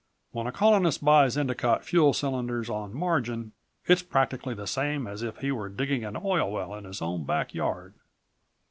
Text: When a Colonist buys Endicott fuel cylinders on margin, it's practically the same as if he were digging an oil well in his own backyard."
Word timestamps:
When 0.31 0.47
a 0.47 0.51
Colonist 0.51 1.05
buys 1.05 1.37
Endicott 1.37 1.85
fuel 1.85 2.11
cylinders 2.13 2.71
on 2.71 2.91
margin, 2.91 3.51
it's 3.85 4.01
practically 4.01 4.55
the 4.55 4.65
same 4.65 5.05
as 5.05 5.21
if 5.21 5.37
he 5.37 5.51
were 5.51 5.69
digging 5.69 6.03
an 6.03 6.17
oil 6.17 6.51
well 6.51 6.73
in 6.73 6.85
his 6.85 7.03
own 7.03 7.23
backyard." 7.23 7.93